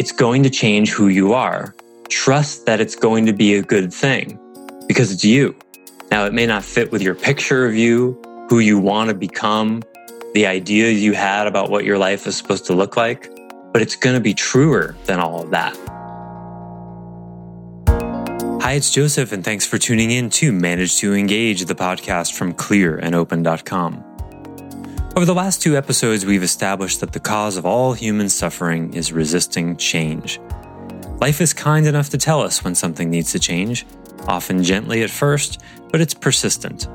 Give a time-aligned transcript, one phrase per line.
[0.00, 1.74] it's going to change who you are.
[2.08, 4.38] Trust that it's going to be a good thing
[4.88, 5.54] because it's you.
[6.10, 9.82] Now, it may not fit with your picture of you, who you want to become,
[10.32, 13.28] the ideas you had about what your life is supposed to look like,
[13.74, 15.76] but it's going to be truer than all of that.
[18.62, 22.54] Hi, it's Joseph, and thanks for tuning in to Manage to Engage, the podcast from
[22.54, 24.09] clearandopen.com.
[25.16, 29.12] Over the last two episodes, we've established that the cause of all human suffering is
[29.12, 30.38] resisting change.
[31.20, 33.84] Life is kind enough to tell us when something needs to change,
[34.28, 36.86] often gently at first, but it's persistent.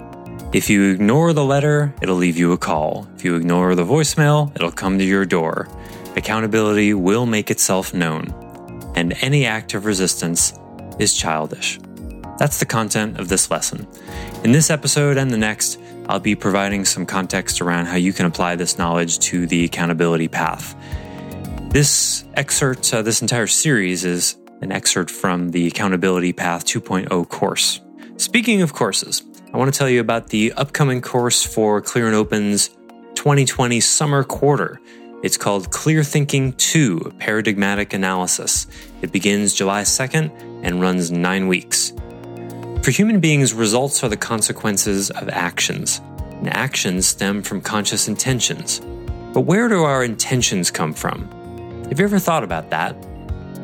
[0.54, 3.06] If you ignore the letter, it'll leave you a call.
[3.18, 5.68] If you ignore the voicemail, it'll come to your door.
[6.16, 8.34] Accountability will make itself known,
[8.96, 10.58] and any act of resistance
[11.00, 11.82] is childish.
[12.38, 13.86] That's the content of this lesson.
[14.46, 18.26] In this episode and the next, I'll be providing some context around how you can
[18.26, 20.76] apply this knowledge to the accountability path.
[21.70, 27.82] This excerpt, uh, this entire series is an excerpt from the Accountability Path 2.0 course.
[28.18, 32.16] Speaking of courses, I want to tell you about the upcoming course for Clear and
[32.16, 32.70] Open's
[33.16, 34.80] 2020 summer quarter.
[35.24, 38.68] It's called Clear Thinking 2 Paradigmatic Analysis.
[39.02, 40.32] It begins July 2nd
[40.64, 41.94] and runs nine weeks.
[42.86, 48.80] For human beings, results are the consequences of actions, and actions stem from conscious intentions.
[49.34, 51.28] But where do our intentions come from?
[51.90, 52.96] Have you ever thought about that?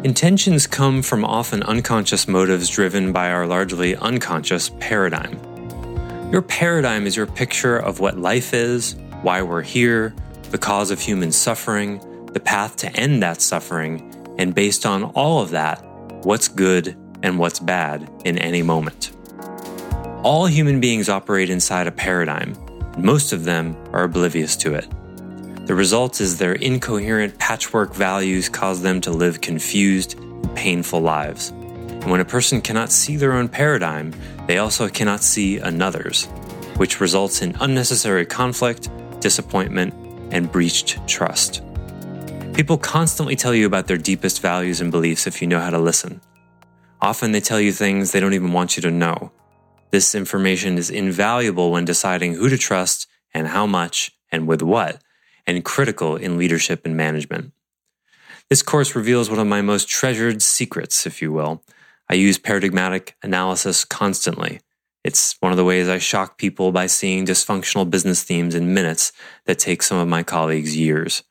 [0.03, 5.39] Intentions come from often unconscious motives driven by our largely unconscious paradigm.
[6.31, 10.15] Your paradigm is your picture of what life is, why we're here,
[10.49, 11.99] the cause of human suffering,
[12.33, 15.85] the path to end that suffering, and based on all of that,
[16.23, 19.11] what's good and what's bad in any moment.
[20.23, 22.55] All human beings operate inside a paradigm,
[22.97, 24.87] most of them are oblivious to it.
[25.65, 30.19] The result is their incoherent patchwork values cause them to live confused
[30.55, 31.49] painful lives.
[31.49, 34.13] And when a person cannot see their own paradigm,
[34.47, 36.25] they also cannot see another's,
[36.77, 38.89] which results in unnecessary conflict,
[39.19, 39.93] disappointment,
[40.33, 41.61] and breached trust.
[42.53, 45.79] People constantly tell you about their deepest values and beliefs if you know how to
[45.79, 46.19] listen.
[47.01, 49.31] Often they tell you things they don't even want you to know.
[49.89, 55.01] This information is invaluable when deciding who to trust and how much and with what,
[55.47, 57.53] and critical in leadership and management.
[58.49, 61.63] This course reveals one of my most treasured secrets, if you will.
[62.09, 64.59] I use paradigmatic analysis constantly.
[65.03, 69.11] It's one of the ways I shock people by seeing dysfunctional business themes in minutes
[69.45, 71.23] that take some of my colleagues years.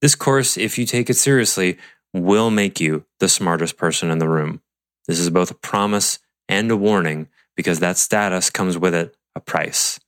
[0.00, 1.78] This course, if you take it seriously,
[2.12, 4.60] will make you the smartest person in the room.
[5.06, 6.18] This is both a promise
[6.48, 9.98] and a warning because that status comes with it a price.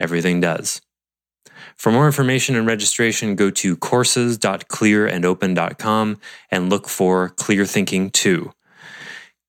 [0.00, 0.80] Everything does.
[1.76, 6.20] For more information and registration, go to courses.clearandopen.com
[6.50, 8.52] and look for Clear Thinking 2.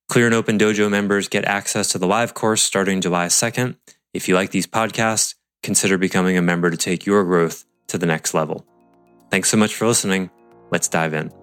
[0.09, 3.75] Clear and Open Dojo members get access to the live course starting July 2nd.
[4.13, 8.05] If you like these podcasts, consider becoming a member to take your growth to the
[8.05, 8.65] next level.
[9.31, 10.29] Thanks so much for listening.
[10.69, 11.42] Let's dive in.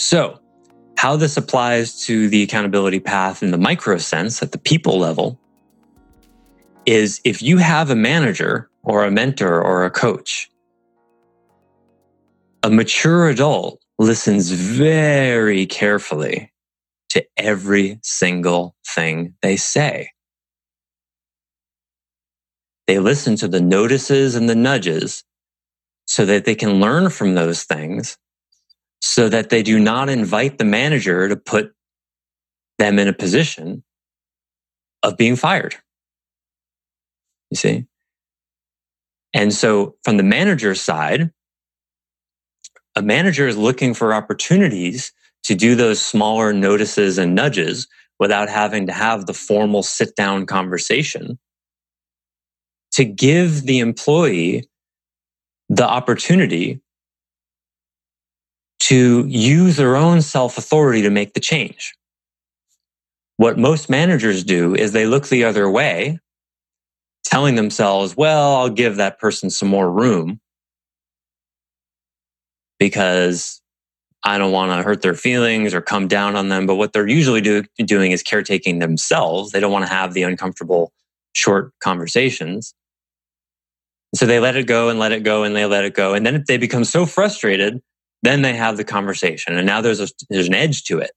[0.00, 0.40] So,
[0.96, 5.38] how this applies to the accountability path in the micro sense at the people level
[6.86, 10.50] is if you have a manager or a mentor or a coach,
[12.62, 16.50] a mature adult listens very carefully
[17.10, 20.12] to every single thing they say.
[22.86, 25.24] They listen to the notices and the nudges
[26.06, 28.16] so that they can learn from those things
[29.00, 31.74] so that they do not invite the manager to put
[32.78, 33.82] them in a position
[35.02, 35.74] of being fired.
[37.50, 37.86] You see?
[39.32, 41.30] And so from the manager's side,
[42.96, 45.12] a manager is looking for opportunities
[45.44, 47.86] to do those smaller notices and nudges
[48.18, 51.38] without having to have the formal sit down conversation
[52.92, 54.68] to give the employee
[55.68, 56.80] the opportunity
[58.80, 61.94] to use their own self authority to make the change.
[63.36, 66.18] What most managers do is they look the other way,
[67.24, 70.40] telling themselves, well, I'll give that person some more room.
[72.80, 73.62] because
[74.24, 76.66] I don't want to hurt their feelings or come down on them.
[76.66, 79.52] But what they're usually do, doing is caretaking themselves.
[79.52, 80.92] They don't want to have the uncomfortable
[81.34, 82.74] short conversations.
[84.14, 86.14] So they let it go and let it go and they let it go.
[86.14, 87.80] And then if they become so frustrated,
[88.22, 89.56] then they have the conversation.
[89.56, 91.12] And now there's a, there's an edge to it.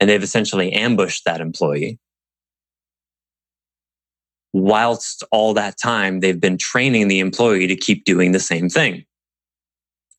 [0.00, 1.98] And they've essentially ambushed that employee.
[4.52, 9.04] Whilst all that time, they've been training the employee to keep doing the same thing,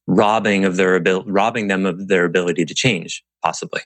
[0.07, 3.81] robbing of their ability, robbing them of their ability to change, possibly.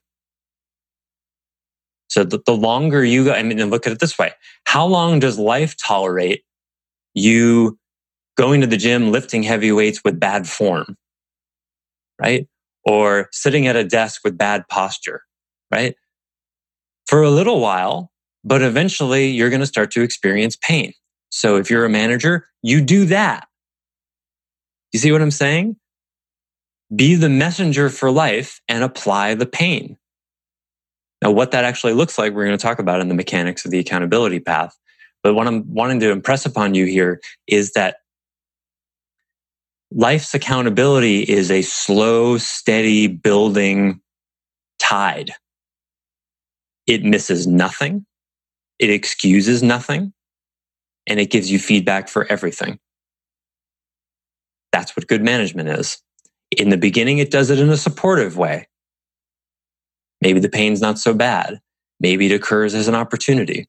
[2.09, 4.33] So the, the longer you go, I mean, look at it this way.
[4.65, 6.43] How long does life tolerate
[7.15, 7.79] you
[8.37, 10.95] going to the gym, lifting heavy weights with bad form?
[12.21, 12.47] Right?
[12.85, 15.21] Or sitting at a desk with bad posture,
[15.71, 15.95] right?
[17.07, 18.11] For a little while,
[18.43, 20.93] but eventually you're going to start to experience pain.
[21.29, 23.47] So if you're a manager, you do that.
[24.93, 25.75] You see what I'm saying?
[26.95, 29.97] Be the messenger for life and apply the pain.
[31.21, 33.71] Now, what that actually looks like, we're going to talk about in the mechanics of
[33.71, 34.77] the accountability path.
[35.23, 37.97] But what I'm wanting to impress upon you here is that
[39.91, 44.01] life's accountability is a slow, steady building
[44.79, 45.31] tide.
[46.87, 48.05] It misses nothing.
[48.79, 50.13] It excuses nothing
[51.07, 52.79] and it gives you feedback for everything.
[54.71, 55.97] That's what good management is.
[56.51, 58.67] In the beginning, it does it in a supportive way.
[60.21, 61.59] Maybe the pain's not so bad.
[61.99, 63.67] Maybe it occurs as an opportunity.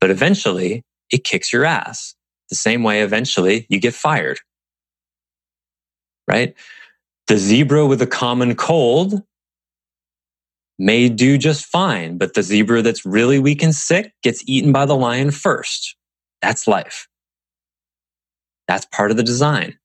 [0.00, 2.14] But eventually, it kicks your ass.
[2.50, 4.40] The same way, eventually, you get fired.
[6.26, 6.54] Right?
[7.26, 9.22] The zebra with a common cold
[10.78, 14.86] may do just fine, but the zebra that's really weak and sick gets eaten by
[14.86, 15.96] the lion first.
[16.40, 17.08] That's life.
[18.68, 19.78] That's part of the design.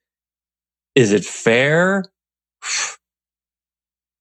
[0.96, 2.06] Is it fair?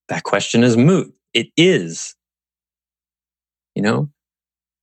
[0.08, 1.14] That question is moot.
[1.32, 2.16] It is.
[3.74, 4.10] You know,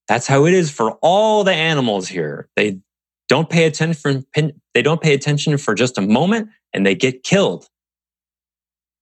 [0.08, 2.50] that's how it is for all the animals here.
[2.56, 2.80] They
[3.30, 4.26] don't pay attention.
[4.36, 7.68] They don't pay attention for just a moment and they get killed.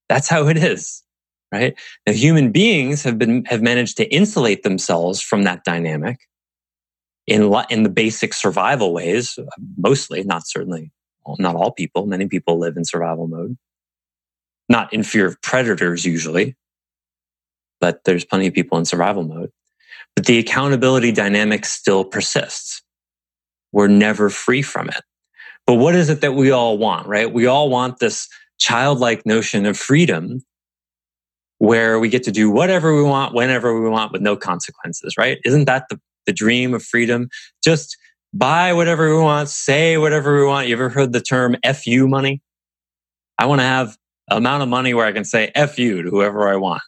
[0.10, 1.04] That's how it is,
[1.52, 1.76] right?
[2.06, 6.20] Now, human beings have been, have managed to insulate themselves from that dynamic
[7.26, 9.40] in, in the basic survival ways,
[9.78, 10.92] mostly, not certainly,
[11.40, 12.06] not all people.
[12.06, 13.58] Many people live in survival mode
[14.70, 16.56] not in fear of predators usually,
[17.80, 19.52] but there's plenty of people in survival mode.
[20.16, 22.82] But the accountability dynamic still persists.
[23.72, 25.02] We're never free from it.
[25.66, 27.32] But what is it that we all want, right?
[27.32, 28.28] We all want this
[28.60, 30.42] childlike notion of freedom
[31.60, 35.40] where we get to do whatever we want, whenever we want with no consequences, right?
[35.44, 37.30] Isn't that the, the dream of freedom?
[37.64, 37.98] Just
[38.34, 40.68] buy whatever we want, say whatever we want.
[40.68, 42.42] You ever heard the term FU money?
[43.40, 43.98] I want to have
[44.30, 46.82] amount of money where I can say F you to whoever I want.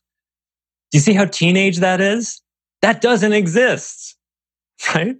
[0.91, 2.41] Do you see how teenage that is?
[2.81, 4.15] That doesn't exist,
[4.95, 5.15] right?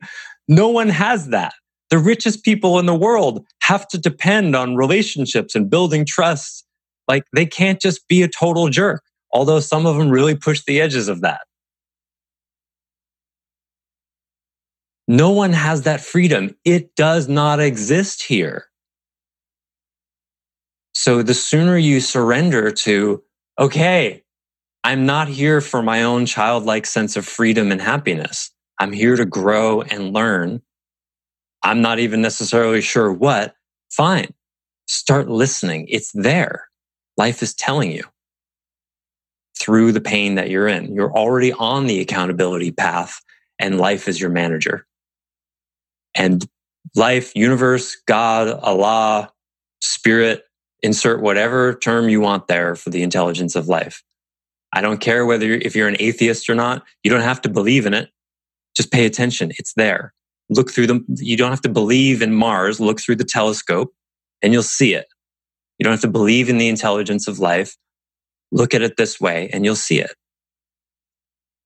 [0.50, 1.54] No one has that.
[1.92, 6.66] The richest people in the world have to depend on relationships and building trust.
[7.08, 10.82] Like they can't just be a total jerk, although some of them really push the
[10.82, 11.42] edges of that.
[15.08, 16.56] No one has that freedom.
[16.66, 18.66] It does not exist here.
[20.94, 23.24] So the sooner you surrender to,
[23.60, 24.24] okay,
[24.84, 28.52] I'm not here for my own childlike sense of freedom and happiness.
[28.80, 30.62] I'm here to grow and learn.
[31.64, 33.56] I'm not even necessarily sure what.
[33.92, 34.34] Fine.
[34.88, 35.88] Start listening.
[35.90, 36.68] It's there.
[37.18, 38.06] Life is telling you
[39.60, 40.94] through the pain that you're in.
[40.94, 43.22] You're already on the accountability path
[43.60, 44.86] and life is your manager.
[46.16, 46.48] And
[46.96, 49.32] life, universe, God, Allah,
[49.82, 50.46] spirit,
[50.82, 54.02] insert whatever term you want there for the intelligence of life.
[54.74, 56.84] I don't care whether you're, if you're an atheist or not.
[57.04, 58.10] You don't have to believe in it.
[58.76, 59.52] Just pay attention.
[59.58, 60.14] It's there.
[60.50, 61.06] Look through them.
[61.18, 62.80] You don't have to believe in Mars.
[62.80, 63.94] Look through the telescope
[64.42, 65.08] and you'll see it.
[65.80, 67.76] You don't have to believe in the intelligence of life.
[68.52, 70.12] Look at it this way and you'll see it.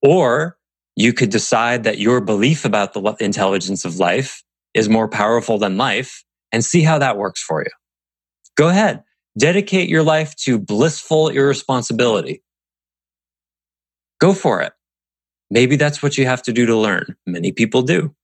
[0.02, 0.56] Or
[0.96, 4.42] you could decide that your belief about the intelligence of life
[4.74, 7.70] is more powerful than life and see how that works for you.
[8.56, 9.02] Go ahead.
[9.38, 12.42] Dedicate your life to blissful irresponsibility.
[14.20, 14.72] Go for it.
[15.54, 17.16] Maybe that's what you have to do to learn.
[17.26, 18.14] Many people do.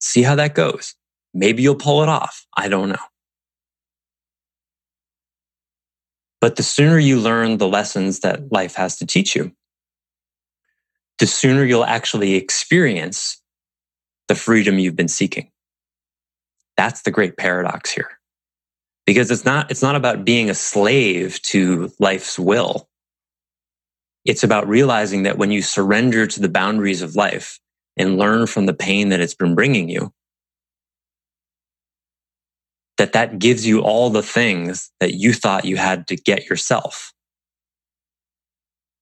[0.00, 0.94] See how that goes.
[1.34, 2.46] Maybe you'll pull it off.
[2.56, 2.96] I don't know.
[6.40, 9.52] But the sooner you learn the lessons that life has to teach you,
[11.20, 13.40] the sooner you'll actually experience
[14.28, 15.50] the freedom you've been seeking.
[16.76, 18.10] That's the great paradox here.
[19.06, 22.88] because it's not it's not about being a slave to life's will
[24.26, 27.58] it's about realizing that when you surrender to the boundaries of life
[27.96, 30.12] and learn from the pain that it's been bringing you
[32.96, 37.12] that that gives you all the things that you thought you had to get yourself.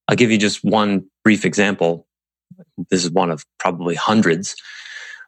[0.08, 2.06] I'll give you just one brief example.
[2.90, 4.56] This is one of probably hundreds.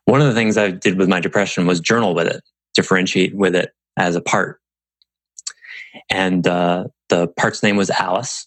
[0.04, 2.42] One of the things i did with my depression was journal with it
[2.74, 4.60] differentiate with it as a part.
[6.10, 8.46] And uh, the part's name was Alice.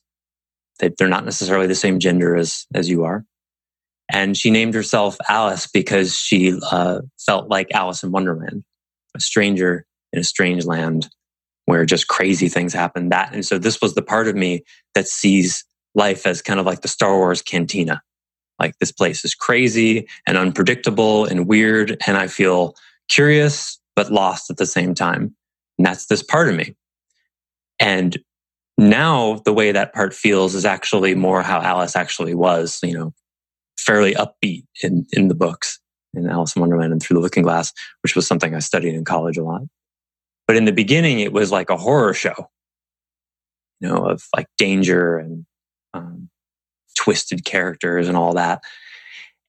[0.80, 3.26] They, they're not necessarily the same gender as as you are,
[4.12, 8.64] and she named herself Alice because she uh, felt like Alice in Wonderland,
[9.16, 11.10] a stranger in a strange land
[11.66, 13.10] where just crazy things happen.
[13.10, 14.64] That and so this was the part of me
[14.96, 15.64] that sees
[15.96, 18.02] life as kind of like the Star Wars cantina.
[18.60, 22.76] Like this place is crazy and unpredictable and weird, and I feel
[23.10, 25.36] curious but lost at the same time.
[25.78, 26.76] And that's this part of me.
[27.80, 28.18] And
[28.80, 33.14] now the way that part feels is actually more how Alice actually was, you know,
[33.78, 35.80] fairly upbeat in, in the books
[36.14, 37.72] in Alice in Wonderland and Through the Looking Glass,
[38.02, 39.62] which was something I studied in college a lot.
[40.48, 42.50] But in the beginning, it was like a horror show,
[43.80, 45.46] you know, of like danger and
[45.94, 46.30] um,
[46.98, 48.64] twisted characters and all that.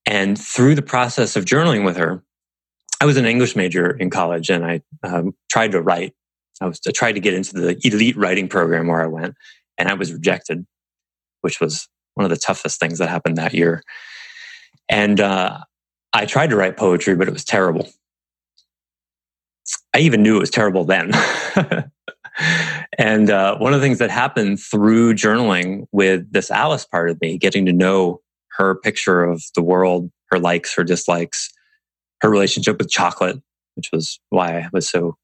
[0.06, 2.22] And through the process of journaling with her,
[3.00, 6.14] I was an English major in college and I um, tried to write
[6.60, 9.34] I was I tried to get into the elite writing program where I went,
[9.78, 10.66] and I was rejected,
[11.40, 13.82] which was one of the toughest things that happened that year.
[14.88, 15.58] And uh,
[16.12, 17.88] I tried to write poetry, but it was terrible.
[19.94, 21.12] I even knew it was terrible then.
[22.98, 27.20] and uh, one of the things that happened through journaling with this Alice part of
[27.20, 28.20] me, getting to know
[28.56, 31.48] her picture of the world, her likes, her dislikes,
[32.20, 33.40] her relationship with chocolate,
[33.74, 35.16] which was why I was so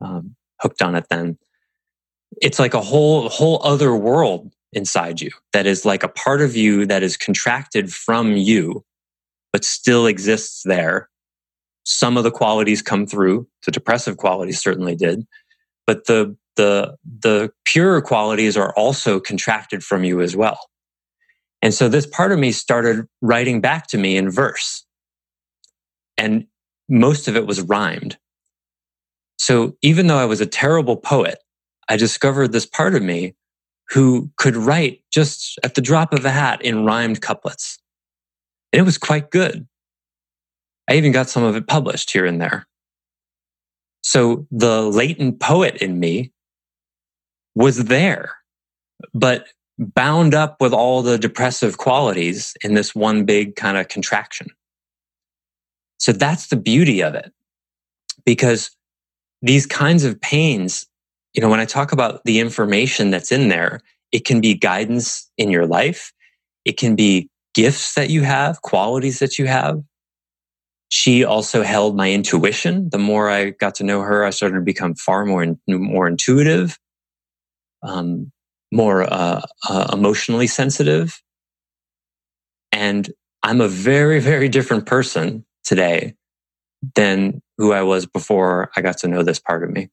[0.00, 1.38] um, hooked on it then
[2.40, 6.56] it's like a whole whole other world inside you that is like a part of
[6.56, 8.84] you that is contracted from you
[9.52, 11.08] but still exists there.
[11.84, 13.46] Some of the qualities come through.
[13.64, 15.24] The depressive qualities certainly did
[15.86, 20.58] but the the the pure qualities are also contracted from you as well.
[21.62, 24.84] And so this part of me started writing back to me in verse.
[26.16, 26.46] And
[26.88, 28.18] most of it was rhymed
[29.38, 31.38] so even though I was a terrible poet,
[31.88, 33.34] I discovered this part of me
[33.90, 37.78] who could write just at the drop of a hat in rhymed couplets.
[38.72, 39.66] And it was quite good.
[40.88, 42.66] I even got some of it published here and there.
[44.02, 46.32] So the latent poet in me
[47.54, 48.36] was there,
[49.12, 49.46] but
[49.78, 54.48] bound up with all the depressive qualities in this one big kind of contraction.
[55.98, 57.32] So that's the beauty of it.
[58.24, 58.70] Because
[59.44, 60.86] these kinds of pains,
[61.34, 65.30] you know, when I talk about the information that's in there, it can be guidance
[65.36, 66.12] in your life.
[66.64, 69.82] It can be gifts that you have, qualities that you have.
[70.88, 72.88] She also held my intuition.
[72.88, 76.78] The more I got to know her, I started to become far more, more intuitive,
[77.82, 78.32] um,
[78.72, 81.20] more uh, uh, emotionally sensitive.
[82.72, 86.14] And I'm a very, very different person today
[86.94, 89.90] than who I was before I got to know this part of me.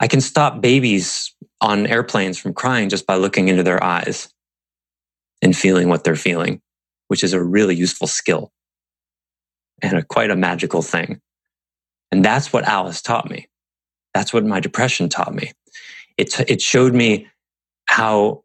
[0.00, 4.32] I can stop babies on airplanes from crying just by looking into their eyes
[5.40, 6.60] and feeling what they're feeling,
[7.08, 8.50] which is a really useful skill
[9.80, 11.20] and a, quite a magical thing.
[12.10, 13.48] And that's what Alice taught me.
[14.12, 15.52] That's what my depression taught me.
[16.18, 17.28] It, it showed me
[17.86, 18.42] how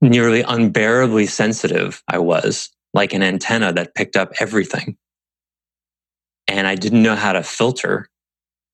[0.00, 4.96] nearly unbearably sensitive I was like an antenna that picked up everything.
[6.48, 8.08] And I didn't know how to filter.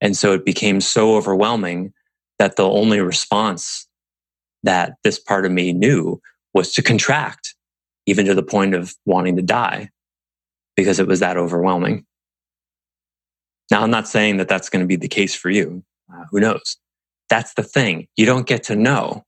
[0.01, 1.93] And so it became so overwhelming
[2.39, 3.87] that the only response
[4.63, 6.21] that this part of me knew
[6.55, 7.55] was to contract,
[8.07, 9.91] even to the point of wanting to die
[10.77, 12.07] because it was that overwhelming.
[13.71, 15.85] Now, I'm not saying that that's going to be the case for you.
[16.13, 16.79] Uh, who knows?
[17.29, 18.09] That's the thing.
[18.17, 19.25] You don't get to know.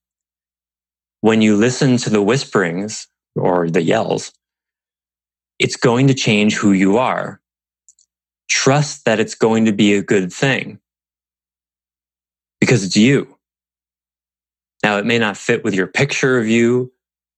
[1.20, 3.06] When you listen to the whisperings
[3.37, 4.32] or the yells,
[5.58, 7.41] it's going to change who you are.
[8.52, 10.78] Trust that it's going to be a good thing
[12.61, 13.38] because it's you.
[14.85, 16.92] Now, it may not fit with your picture of you,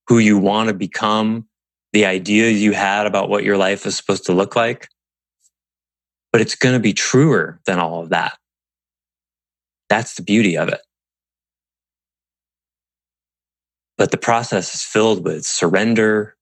[0.09, 1.47] who you want to become,
[1.93, 4.89] the idea you had about what your life is supposed to look like,
[6.33, 8.39] but it's going to be truer than all of that.
[9.89, 10.81] That's the beauty of it.
[13.99, 16.37] But the process is filled with surrender,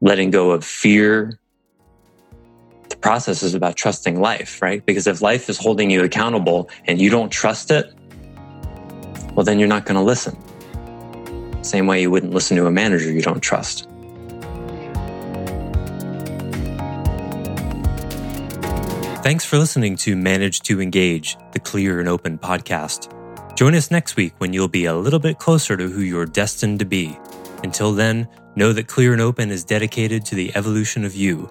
[0.00, 1.39] letting go of fear.
[3.00, 4.84] Process is about trusting life, right?
[4.84, 7.92] Because if life is holding you accountable and you don't trust it,
[9.34, 10.36] well, then you're not going to listen.
[11.64, 13.86] Same way you wouldn't listen to a manager you don't trust.
[19.22, 23.16] Thanks for listening to Manage to Engage, the Clear and Open podcast.
[23.56, 26.78] Join us next week when you'll be a little bit closer to who you're destined
[26.80, 27.18] to be.
[27.62, 31.50] Until then, know that Clear and Open is dedicated to the evolution of you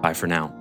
[0.00, 0.57] Bye for now.